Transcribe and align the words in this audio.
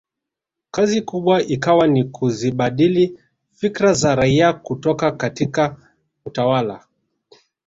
Kazi 0.71 1.01
kubwa 1.01 1.41
ikawa 1.43 1.87
ni 1.87 2.03
kuzibadili 2.03 3.19
fikra 3.51 3.93
za 3.93 4.15
raia 4.15 4.53
kutoka 4.53 5.11
katika 5.11 5.75
utawala 6.25 6.85